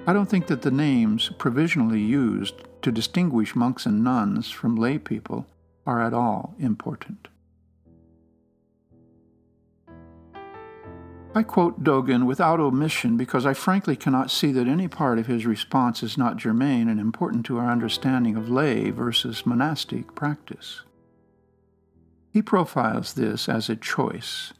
I 0.08 0.14
don't 0.14 0.28
think 0.28 0.48
that 0.48 0.64
the 0.64 0.72
names 0.72 1.30
provisionally 1.38 2.02
used 2.02 2.64
to 2.82 2.92
distinguish 2.92 3.56
monks 3.56 3.86
and 3.86 4.04
nuns 4.04 4.50
from 4.50 4.76
lay 4.76 4.98
people 4.98 5.46
are 5.86 6.02
at 6.02 6.16
all 6.16 6.56
important. 6.58 7.28
I 11.34 11.44
quote 11.44 11.82
Dogen 11.82 12.26
without 12.26 12.60
omission 12.60 13.16
because 13.16 13.46
I 13.46 13.54
frankly 13.54 13.96
cannot 13.96 14.30
see 14.30 14.52
that 14.52 14.68
any 14.68 14.90
part 14.90 15.18
of 15.18 15.28
his 15.28 15.46
response 15.46 16.04
is 16.04 16.18
not 16.18 16.36
germane 16.36 16.90
and 16.90 17.00
important 17.00 17.46
to 17.46 17.58
our 17.58 17.72
understanding 17.72 18.36
of 18.36 18.50
lay 18.50 18.90
versus 18.90 19.46
monastic 19.46 20.14
practice. 20.14 20.82
He 22.34 22.42
profiles 22.42 23.14
this 23.14 23.48
as 23.48 23.70
a 23.70 23.78
choice, 23.78 24.52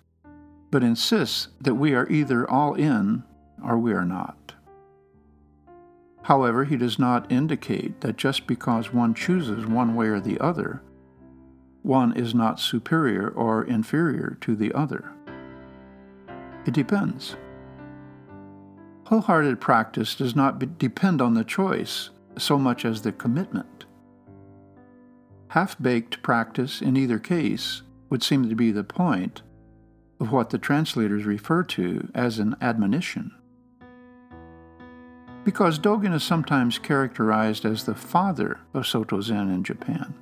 but 0.70 0.82
insists 0.82 1.50
that 1.60 1.76
we 1.76 1.94
are 1.94 2.10
either 2.10 2.50
all 2.50 2.76
in 2.76 3.24
or 3.62 3.78
we 3.78 3.92
are 3.92 4.06
not. 4.06 4.54
However, 6.24 6.64
he 6.64 6.78
does 6.78 6.98
not 6.98 7.30
indicate 7.30 8.00
that 8.00 8.16
just 8.16 8.48
because 8.48 8.94
one 8.94 9.14
chooses 9.14 9.66
one 9.66 9.94
way 9.94 10.08
or 10.08 10.22
the 10.22 10.40
other, 10.40 10.82
one 11.82 12.16
is 12.16 12.34
not 12.34 12.62
superior 12.62 13.28
or 13.28 13.64
inferior 13.64 14.38
to 14.40 14.56
the 14.56 14.72
other. 14.72 15.12
It 16.66 16.74
depends. 16.74 17.36
Wholehearted 19.06 19.60
practice 19.60 20.16
does 20.16 20.36
not 20.36 20.60
be- 20.60 20.68
depend 20.78 21.22
on 21.22 21.34
the 21.34 21.44
choice 21.44 22.10
so 22.38 22.58
much 22.58 22.86
as 22.86 23.02
the 23.02 23.12
commitment. 23.12 23.86
Half 25.50 25.82
baked 25.82 26.24
practice 26.24 26.82
in 26.82 26.96
either 26.96 27.20
case 27.20 27.82
would 28.10 28.24
seem 28.24 28.48
to 28.48 28.56
be 28.56 28.72
the 28.72 28.84
point 28.86 29.42
of 30.20 30.32
what 30.32 30.50
the 30.52 30.58
translators 30.58 31.26
refer 31.26 31.64
to 31.64 32.10
as 32.16 32.40
an 32.40 32.56
admonition. 32.62 33.34
because 35.44 35.80
Dogen 35.80 36.14
is 36.14 36.24
sometimes 36.24 36.78
characterized 36.78 37.66
as 37.66 37.84
the 37.84 37.96
father 37.96 38.60
of 38.76 38.86
Soto 38.86 39.22
Zen 39.22 39.50
in 39.50 39.64
Japan, 39.64 40.14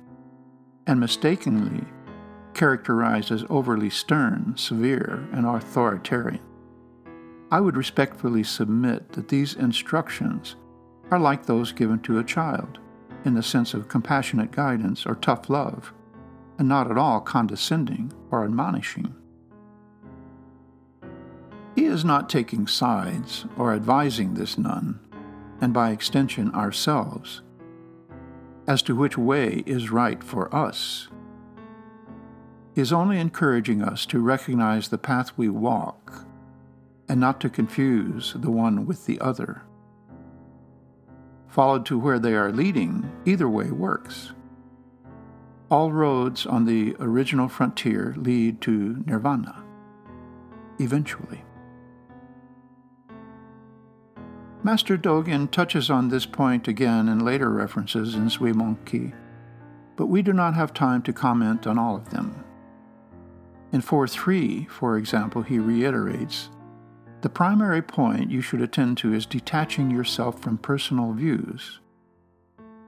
and 0.86 0.98
mistakenly 0.98 1.84
characterized 2.54 3.30
as 3.30 3.44
overly 3.48 3.90
stern, 3.90 4.54
severe, 4.56 5.28
and 5.32 5.46
authoritarian. 5.46 6.40
I 7.50 7.60
would 7.60 7.76
respectfully 7.76 8.44
submit 8.44 9.12
that 9.12 9.28
these 9.28 9.54
instructions 9.54 10.56
are 11.10 11.18
like 11.18 11.46
those 11.46 11.72
given 11.72 11.98
to 12.00 12.18
a 12.18 12.24
child, 12.24 12.78
in 13.24 13.34
the 13.34 13.42
sense 13.42 13.74
of 13.74 13.88
compassionate 13.88 14.52
guidance 14.52 15.04
or 15.04 15.14
tough 15.14 15.50
love, 15.50 15.92
and 16.58 16.68
not 16.68 16.90
at 16.90 16.98
all 16.98 17.20
condescending 17.20 18.12
or 18.30 18.44
admonishing. 18.44 19.14
He 21.74 21.86
is 21.86 22.04
not 22.04 22.28
taking 22.28 22.66
sides 22.66 23.46
or 23.56 23.72
advising 23.72 24.34
this 24.34 24.58
nun, 24.58 25.00
and 25.60 25.72
by 25.72 25.90
extension 25.90 26.54
ourselves, 26.54 27.42
as 28.66 28.82
to 28.82 28.94
which 28.94 29.18
way 29.18 29.62
is 29.66 29.90
right 29.90 30.22
for 30.22 30.54
us. 30.54 31.08
Is 32.76 32.92
only 32.92 33.18
encouraging 33.18 33.82
us 33.82 34.06
to 34.06 34.20
recognize 34.20 34.88
the 34.88 34.98
path 34.98 35.32
we 35.36 35.48
walk 35.48 36.24
and 37.08 37.18
not 37.18 37.40
to 37.40 37.50
confuse 37.50 38.34
the 38.36 38.50
one 38.52 38.86
with 38.86 39.06
the 39.06 39.20
other. 39.20 39.62
Followed 41.48 41.84
to 41.86 41.98
where 41.98 42.20
they 42.20 42.34
are 42.34 42.52
leading, 42.52 43.10
either 43.26 43.48
way 43.48 43.72
works. 43.72 44.32
All 45.68 45.90
roads 45.90 46.46
on 46.46 46.64
the 46.64 46.94
original 47.00 47.48
frontier 47.48 48.14
lead 48.16 48.60
to 48.60 49.02
nirvana, 49.04 49.64
eventually. 50.78 51.42
Master 54.62 54.96
Dogen 54.96 55.50
touches 55.50 55.90
on 55.90 56.08
this 56.08 56.26
point 56.26 56.68
again 56.68 57.08
in 57.08 57.24
later 57.24 57.50
references 57.50 58.14
in 58.14 58.26
Zui 58.26 58.52
Monki, 58.52 59.12
but 59.96 60.06
we 60.06 60.22
do 60.22 60.32
not 60.32 60.54
have 60.54 60.72
time 60.72 61.02
to 61.02 61.12
comment 61.12 61.66
on 61.66 61.76
all 61.76 61.96
of 61.96 62.10
them. 62.10 62.44
In 63.72 63.82
4.3, 63.82 64.68
for 64.68 64.96
example, 64.96 65.42
he 65.42 65.58
reiterates 65.58 66.50
the 67.20 67.28
primary 67.28 67.82
point 67.82 68.30
you 68.30 68.40
should 68.40 68.62
attend 68.62 68.96
to 68.98 69.12
is 69.12 69.26
detaching 69.26 69.90
yourself 69.90 70.40
from 70.40 70.56
personal 70.56 71.12
views. 71.12 71.80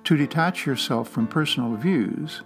To 0.04 0.16
detach 0.16 0.64
yourself 0.64 1.08
from 1.10 1.26
personal 1.26 1.76
views 1.76 2.42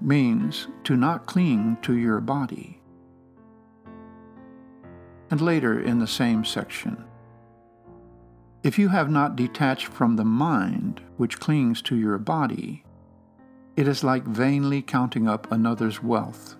means 0.00 0.66
to 0.84 0.96
not 0.96 1.26
cling 1.26 1.78
to 1.82 1.96
your 1.96 2.20
body. 2.20 2.80
And 5.30 5.40
later 5.40 5.80
in 5.80 6.00
the 6.00 6.06
same 6.06 6.44
section, 6.44 7.04
if 8.64 8.78
you 8.78 8.88
have 8.88 9.08
not 9.08 9.36
detached 9.36 9.86
from 9.86 10.16
the 10.16 10.24
mind 10.24 11.00
which 11.16 11.38
clings 11.38 11.80
to 11.82 11.96
your 11.96 12.18
body, 12.18 12.84
it 13.76 13.86
is 13.86 14.02
like 14.02 14.24
vainly 14.24 14.82
counting 14.82 15.28
up 15.28 15.50
another's 15.52 16.02
wealth 16.02 16.56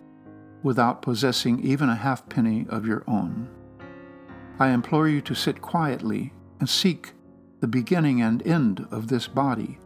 without 0.62 1.02
possessing 1.02 1.60
even 1.64 1.88
a 1.88 1.96
halfpenny 1.96 2.66
of 2.68 2.86
your 2.86 3.04
own. 3.06 3.48
I 4.58 4.70
implore 4.70 5.08
you 5.08 5.20
to 5.22 5.34
sit 5.34 5.62
quietly 5.62 6.32
and 6.58 6.68
seek 6.68 7.12
the 7.60 7.68
beginning 7.68 8.20
and 8.20 8.44
end 8.46 8.86
of 8.90 9.08
this 9.08 9.28
body 9.28 9.78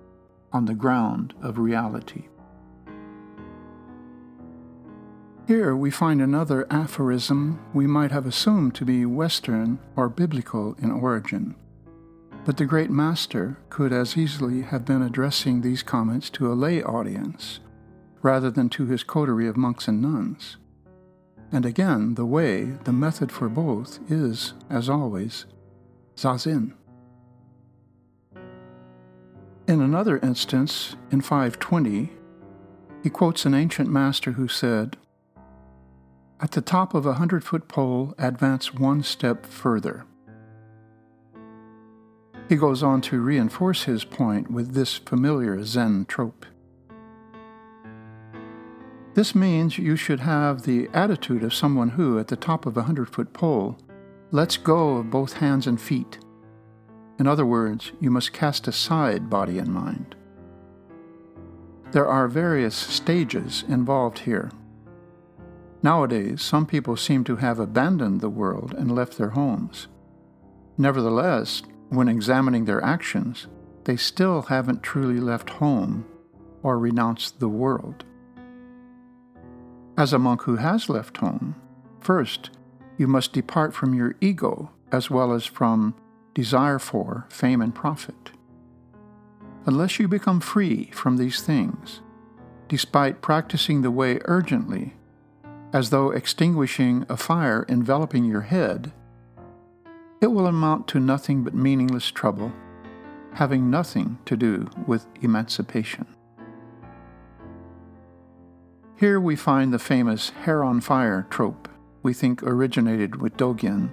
on 0.53 0.65
the 0.65 0.75
ground 0.75 1.35
of 1.43 1.59
reality. 1.59 2.29
Here 5.47 5.75
we 5.75 5.91
find 5.91 6.23
another 6.23 6.67
aphorism 6.71 7.61
we 7.75 7.87
might 7.87 8.13
have 8.13 8.27
assumed 8.27 8.75
to 8.77 8.85
be 8.85 9.05
Western 9.05 9.79
or 9.97 10.09
biblical 10.09 10.77
in 10.81 10.91
origin. 10.91 11.57
But 12.45 12.57
the 12.57 12.65
great 12.65 12.91
master 12.91 13.59
could 13.69 13.93
as 13.93 14.17
easily 14.17 14.63
have 14.63 14.85
been 14.85 15.03
addressing 15.03 15.61
these 15.61 15.83
comments 15.83 16.31
to 16.31 16.51
a 16.51 16.55
lay 16.55 16.83
audience 16.83 17.61
rather 18.23 18.51
than 18.51 18.69
to 18.71 18.87
his 18.87 19.03
coterie 19.03 19.49
of 19.49 19.57
monks 19.57 19.89
and 19.89 20.01
nuns. 20.01 20.57
And 21.53 21.67
again, 21.67 22.15
the 22.15 22.25
way, 22.25 22.65
the 22.85 22.93
method 22.93 23.31
for 23.31 23.49
both 23.51 24.01
is, 24.11 24.55
as 24.71 24.89
always, 24.89 25.45
zazen. 26.17 26.73
In 29.69 29.81
another 29.83 30.19
instance, 30.19 30.97
in 31.11 31.21
520, 31.21 32.11
he 33.03 33.11
quotes 33.11 33.45
an 33.45 33.55
ancient 33.55 33.91
master 33.91 34.33
who 34.33 34.49
said, 34.49 34.97
At 36.41 36.53
the 36.53 36.63
top 36.63 36.95
of 36.95 37.05
a 37.05 37.15
hundred 37.15 37.45
foot 37.45 37.69
pole, 37.69 38.15
advance 38.19 38.73
one 38.73 39.03
step 39.03 39.45
further. 39.45 40.07
He 42.49 42.57
goes 42.57 42.83
on 42.83 43.03
to 43.03 43.21
reinforce 43.21 43.85
his 43.85 44.05
point 44.05 44.51
with 44.51 44.73
this 44.73 44.97
familiar 44.97 45.63
Zen 45.65 46.07
trope. 46.07 46.47
This 49.15 49.35
means 49.35 49.77
you 49.77 49.97
should 49.97 50.21
have 50.21 50.63
the 50.63 50.89
attitude 50.95 51.45
of 51.45 51.53
someone 51.53 51.91
who, 51.91 52.19
at 52.19 52.29
the 52.29 52.37
top 52.37 52.65
of 52.65 52.77
a 52.77 52.85
hundred 52.85 53.11
foot 53.11 53.33
pole, 53.33 53.79
lets 54.31 54.57
go 54.57 54.97
of 54.97 55.11
both 55.11 55.35
hands 55.35 55.67
and 55.67 55.79
feet. 55.79 56.19
In 57.19 57.27
other 57.27 57.45
words, 57.45 57.93
you 58.01 58.11
must 58.11 58.33
cast 58.33 58.67
aside 58.67 59.29
body 59.29 59.59
and 59.59 59.69
mind. 59.69 60.15
There 61.93 62.07
are 62.09 62.27
various 62.27 62.75
stages 62.75 63.65
involved 63.69 64.21
here. 64.21 64.51
Nowadays, 65.83 66.41
some 66.41 66.65
people 66.65 66.97
seem 66.97 67.23
to 67.25 67.37
have 67.37 67.59
abandoned 67.59 68.23
the 68.23 68.31
world 68.31 68.73
and 68.73 68.95
left 68.95 69.19
their 69.19 69.31
homes. 69.31 69.89
Nevertheless, 70.79 71.63
when 71.91 72.09
examining 72.09 72.65
their 72.65 72.83
actions, 72.83 73.47
they 73.85 73.97
still 73.97 74.43
haven't 74.43 74.83
truly 74.83 75.21
left 75.21 75.51
home 75.51 76.07
or 76.63 76.79
renounced 76.79 77.41
the 77.41 77.49
world. 77.49 78.05
As 79.97 80.15
a 80.15 80.19
monk 80.19 80.43
who 80.43 80.57
has 80.57 80.89
left 80.89 81.19
home, 81.19 81.55
first, 82.01 82.51
you 82.97 83.07
must 83.07 83.35
depart 83.35 83.75
from 83.75 83.93
your 83.93 84.15
ego 84.23 84.71
as 84.91 85.11
well 85.11 85.33
as 85.33 85.45
from 85.45 85.95
desire 86.33 86.79
for 86.79 87.27
fame 87.29 87.61
and 87.61 87.75
profit. 87.75 88.31
Unless 89.67 90.01
you 90.01 90.09
become 90.09 90.41
free 90.41 90.91
from 90.93 91.19
these 91.19 91.43
things, 91.43 92.01
despite 92.69 93.21
practicing 93.21 93.83
the 93.83 93.91
way 93.91 94.19
urgently, 94.25 94.95
as 95.75 95.91
though 95.91 96.11
extinguishing 96.11 97.05
a 97.09 97.17
fire 97.17 97.67
enveloping 97.69 98.25
your 98.25 98.41
head, 98.43 98.93
it 100.23 100.29
will 100.29 100.47
amount 100.47 100.89
to 100.89 101.01
nothing 101.01 101.45
but 101.45 101.55
meaningless 101.55 102.11
trouble, 102.11 102.51
having 103.35 103.71
nothing 103.71 104.19
to 104.25 104.37
do 104.37 104.69
with 104.87 105.07
emancipation. 105.21 106.07
Here 109.03 109.19
we 109.19 109.35
find 109.35 109.75
the 109.75 109.81
famous 109.81 110.31
hair 110.31 110.63
on 110.63 110.81
fire 110.81 111.27
trope 111.29 111.69
we 112.05 112.15
think 112.15 112.41
originated 112.45 113.21
with 113.21 113.37
Dogen, 113.37 113.91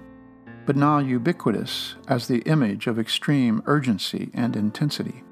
but 0.66 0.76
now 0.76 1.00
ubiquitous 1.00 1.96
as 2.06 2.28
the 2.28 2.42
image 2.42 2.86
of 2.86 2.96
extreme 2.96 3.60
urgency 3.66 4.30
and 4.34 4.54
intensity. 4.54 5.24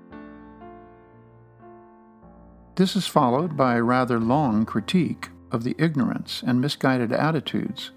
This 2.75 2.97
is 2.97 3.07
followed 3.07 3.57
by 3.57 3.77
a 3.77 3.83
rather 3.85 4.19
long 4.19 4.67
critique 4.67 5.29
of 5.53 5.63
the 5.63 5.77
ignorance 5.79 6.43
and 6.45 6.61
misguided 6.61 7.13
attitudes 7.13 7.93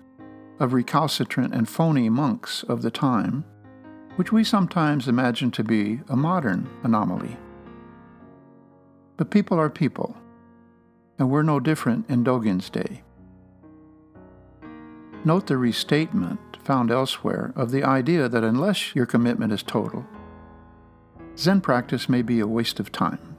of 0.59 0.73
recalcitrant 0.73 1.51
and 1.51 1.67
phony 1.67 2.09
monks 2.09 2.61
of 2.61 2.83
the 2.83 2.91
time, 2.91 3.43
which 4.17 4.31
we 4.31 4.43
sometimes 4.43 5.07
imagine 5.07 5.49
to 5.49 5.63
be 5.63 6.01
a 6.09 6.15
modern 6.15 6.69
anomaly. 6.83 7.37
But 9.17 9.31
people 9.31 9.57
are 9.59 9.67
people, 9.67 10.15
and 11.21 11.29
we're 11.29 11.43
no 11.43 11.59
different 11.59 12.09
in 12.09 12.23
Dogen's 12.23 12.67
day. 12.71 13.03
Note 15.23 15.45
the 15.45 15.55
restatement 15.55 16.57
found 16.63 16.89
elsewhere 16.89 17.53
of 17.55 17.69
the 17.69 17.83
idea 17.83 18.27
that 18.27 18.43
unless 18.43 18.95
your 18.95 19.05
commitment 19.05 19.53
is 19.53 19.61
total, 19.61 20.03
Zen 21.37 21.61
practice 21.61 22.09
may 22.09 22.23
be 22.23 22.39
a 22.39 22.47
waste 22.47 22.79
of 22.79 22.91
time. 22.91 23.35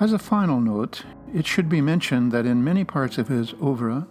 As 0.00 0.12
a 0.12 0.18
final 0.18 0.60
note, 0.60 1.04
it 1.32 1.46
should 1.46 1.68
be 1.68 1.80
mentioned 1.80 2.32
that 2.32 2.44
in 2.44 2.64
many 2.64 2.82
parts 2.82 3.16
of 3.16 3.28
his 3.28 3.54
oeuvre, 3.62 4.08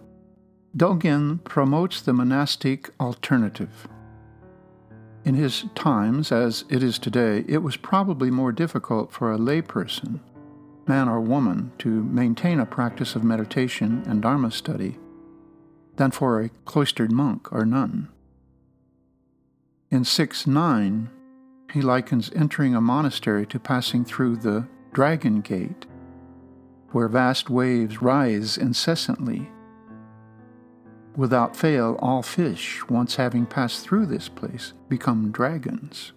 Dogen 0.78 1.44
promotes 1.44 2.00
the 2.00 2.14
monastic 2.14 2.90
alternative. 3.02 3.90
In 5.26 5.36
his 5.36 5.66
times, 5.76 6.32
as 6.32 6.64
it 6.70 6.82
is 6.82 6.98
today, 6.98 7.44
it 7.50 7.58
was 7.58 7.76
probably 7.76 8.32
more 8.32 8.54
difficult 8.54 9.12
for 9.12 9.34
a 9.34 9.38
layperson 9.38 10.22
man 10.88 11.10
or 11.10 11.19
woman 11.19 11.71
to 11.80 12.04
maintain 12.04 12.60
a 12.60 12.65
practice 12.65 13.15
of 13.15 13.24
meditation 13.24 14.04
and 14.08 14.21
Dharma 14.21 14.52
study 14.52 14.98
than 15.95 16.12
for 16.12 16.41
a 16.41 16.50
cloistered 16.65 17.12
monk 17.12 17.52
or 17.52 17.65
nun. 17.65 18.10
In 19.91 20.04
6 20.04 20.48
9, 20.48 21.10
he 21.74 21.82
likens 21.82 22.32
entering 22.36 22.76
a 22.76 22.82
monastery 22.82 23.45
to 23.48 23.60
passing 23.60 24.06
through 24.06 24.38
the 24.38 24.67
Dragon 24.93 25.41
Gate, 25.41 25.86
where 26.91 27.08
vast 27.08 27.50
waves 27.50 28.02
rise 28.02 28.58
incessantly. 28.58 29.50
Without 31.15 31.56
fail, 31.56 31.98
all 32.00 32.21
fish, 32.21 32.82
once 32.89 33.15
having 33.15 33.45
passed 33.45 33.86
through 33.86 34.06
this 34.06 34.28
place, 34.28 34.74
become 34.89 35.32
dragons. 35.32 36.12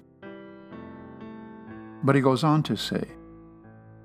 But 2.02 2.14
he 2.14 2.20
goes 2.20 2.42
on 2.42 2.62
to 2.64 2.76
say, 2.76 3.06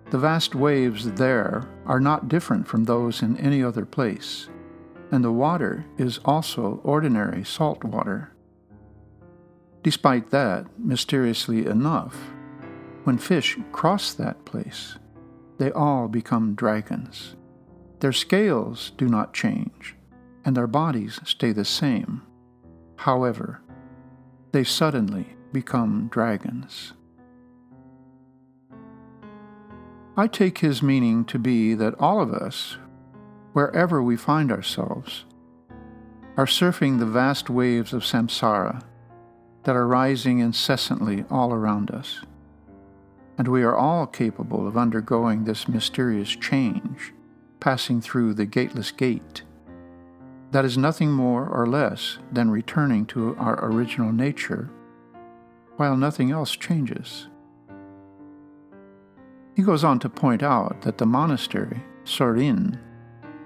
The 0.10 0.20
vast 0.20 0.56
waves 0.56 1.12
there 1.14 1.68
are 1.86 2.00
not 2.00 2.28
different 2.28 2.68
from 2.68 2.84
those 2.84 3.22
in 3.22 3.38
any 3.38 3.64
other 3.64 3.86
place, 3.86 4.50
and 5.12 5.24
the 5.24 5.32
water 5.32 5.86
is 5.98 6.20
also 6.26 6.82
ordinary 6.84 7.44
salt 7.44 7.84
water. 7.84 8.32
Despite 9.82 10.30
that, 10.30 10.68
mysteriously 10.78 11.66
enough, 11.66 12.16
when 13.04 13.18
fish 13.18 13.58
cross 13.72 14.14
that 14.14 14.46
place, 14.46 14.98
they 15.58 15.72
all 15.72 16.08
become 16.08 16.56
dragons. 16.56 17.36
Their 18.00 18.14
scales 18.14 18.92
do 18.98 19.08
not 19.08 19.34
change 19.34 19.96
and 20.46 20.56
their 20.56 20.68
bodies 20.68 21.20
stay 21.24 21.52
the 21.52 21.66
same. 21.66 22.22
However, 22.98 23.62
they 24.52 24.64
suddenly 24.64 25.36
become 25.52 26.08
dragons. 26.12 26.94
I 30.16 30.28
take 30.28 30.60
his 30.60 30.84
meaning 30.84 31.26
to 31.26 31.40
be 31.40 31.74
that 31.74 32.00
all 32.00 32.22
of 32.22 32.34
us, 32.34 32.78
wherever 33.54 34.02
we 34.02 34.16
find 34.16 34.52
ourselves, 34.52 35.26
are 36.38 36.46
surfing 36.46 37.00
the 37.00 37.06
vast 37.06 37.50
waves 37.50 37.94
of 37.94 38.04
samsara 38.04 38.84
that 39.64 39.76
are 39.76 39.88
rising 39.88 40.40
incessantly 40.40 41.26
all 41.30 41.52
around 41.52 41.90
us. 41.90 42.22
And 43.38 43.48
we 43.48 43.64
are 43.64 43.76
all 43.76 44.06
capable 44.06 44.68
of 44.68 44.78
undergoing 44.78 45.46
this 45.46 45.68
mysterious 45.68 46.30
change, 46.30 47.14
passing 47.60 48.00
through 48.00 48.36
the 48.36 48.46
gateless 48.46 48.92
gate 48.92 49.44
that 50.54 50.64
is 50.64 50.78
nothing 50.78 51.12
more 51.12 51.48
or 51.48 51.66
less 51.66 52.20
than 52.32 52.52
returning 52.52 53.08
to 53.08 53.36
our 53.38 53.66
original 53.66 54.12
nature, 54.12 54.70
while 55.78 55.98
nothing 55.98 56.30
else 56.30 56.56
changes. 56.56 57.28
He 59.56 59.62
goes 59.62 59.84
on 59.84 60.00
to 60.00 60.10
point 60.10 60.42
out 60.42 60.82
that 60.82 60.98
the 60.98 61.06
monastery, 61.06 61.84
Sorin, 62.06 62.80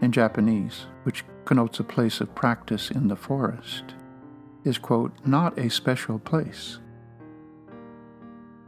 in 0.02 0.12
Japanese, 0.12 0.86
which 1.04 1.26
connotes 1.46 1.80
a 1.80 1.84
place 1.84 2.22
of 2.22 2.36
practice 2.36 2.90
in 2.92 3.08
the 3.08 3.16
forest, 3.16 3.84
is, 4.64 4.78
quote, 4.78 5.14
not 5.26 5.58
a 5.58 5.70
special 5.70 6.20
place. 6.20 6.80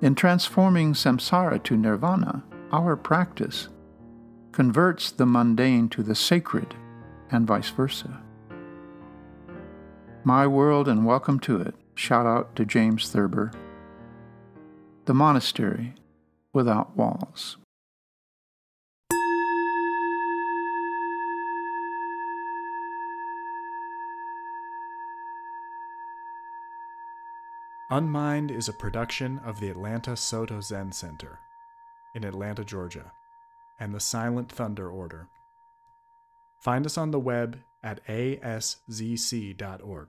In 0.01 0.15
transforming 0.15 0.93
samsara 0.93 1.61
to 1.63 1.77
nirvana, 1.77 2.43
our 2.71 2.95
practice 2.95 3.67
converts 4.51 5.11
the 5.11 5.25
mundane 5.25 5.89
to 5.89 6.03
the 6.03 6.15
sacred, 6.15 6.75
and 7.31 7.45
vice 7.45 7.69
versa. 7.69 8.21
My 10.23 10.47
world 10.47 10.87
and 10.87 11.05
welcome 11.05 11.39
to 11.41 11.61
it. 11.61 11.75
Shout 11.95 12.25
out 12.25 12.55
to 12.55 12.65
James 12.65 13.09
Thurber. 13.09 13.51
The 15.05 15.13
Monastery 15.13 15.95
Without 16.59 16.97
Walls. 16.97 17.55
Unmind 27.89 28.51
is 28.51 28.67
a 28.67 28.73
production 28.73 29.39
of 29.45 29.61
the 29.61 29.69
Atlanta 29.69 30.17
Soto 30.17 30.59
Zen 30.59 30.91
Center 30.91 31.39
in 32.13 32.25
Atlanta, 32.25 32.65
Georgia, 32.65 33.13
and 33.79 33.95
the 33.95 34.01
Silent 34.01 34.51
Thunder 34.51 34.89
Order. 34.89 35.29
Find 36.59 36.85
us 36.85 36.97
on 36.97 37.11
the 37.11 37.21
web 37.21 37.59
at 37.81 38.05
aszc.org. 38.07 40.07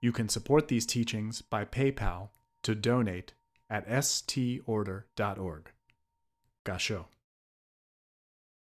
You 0.00 0.10
can 0.10 0.28
support 0.28 0.66
these 0.66 0.86
teachings 0.86 1.40
by 1.40 1.64
PayPal 1.64 2.30
to 2.64 2.74
donate 2.74 3.34
at 3.70 3.86
storder.org. 3.86 5.70
Gasho. 6.64 7.06